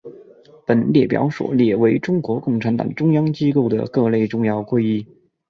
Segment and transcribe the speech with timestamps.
[0.65, 5.05] 本列表所列为中国共产党中央机构的各类重要会议。